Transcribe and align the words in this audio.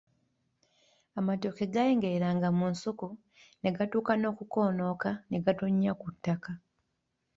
Amatooke 1.19 1.63
gayengereranga 1.73 2.47
mu 2.57 2.65
nsuku, 2.73 3.07
ne 3.61 3.69
gatuuka 3.77 4.13
n'okukoonoka 4.17 5.09
ne 5.29 5.37
gatonnya 5.45 5.91
ku 6.01 6.07
ttaka. 6.15 6.51